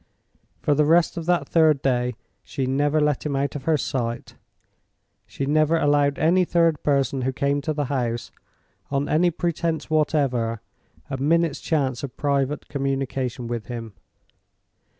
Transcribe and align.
For 0.63 0.73
the 0.73 0.83
rest 0.83 1.15
of 1.15 1.27
that 1.27 1.47
third 1.47 1.83
day 1.83 2.15
she 2.43 2.65
never 2.65 2.99
let 2.99 3.23
him 3.23 3.35
out 3.35 3.55
of 3.55 3.65
her 3.65 3.77
sight; 3.77 4.33
she 5.27 5.45
never 5.45 5.77
allowed 5.77 6.17
any 6.17 6.43
third 6.43 6.81
person 6.81 7.21
who 7.21 7.31
came 7.31 7.61
to 7.61 7.71
the 7.71 7.85
house, 7.85 8.31
on 8.89 9.07
any 9.07 9.29
pretense 9.29 9.91
whatever, 9.91 10.59
a 11.11 11.17
minute's 11.17 11.61
chance 11.61 12.01
of 12.01 12.17
private 12.17 12.67
communication 12.67 13.45
with 13.45 13.67
him. 13.67 13.93